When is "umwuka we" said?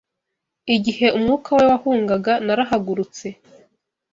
1.17-1.63